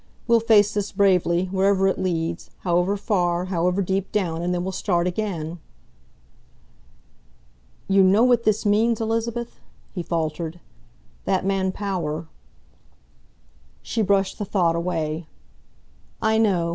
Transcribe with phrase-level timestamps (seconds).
[0.25, 4.71] We'll face this bravely, wherever it leads, however far, however deep down, and then we'll
[4.71, 5.59] start again."
[7.87, 9.59] "You know what this means, Elizabeth?"
[9.93, 10.59] he faltered.
[11.25, 12.27] "That man Power"
[13.83, 15.27] She brushed the thought away.
[16.19, 16.69] "I know.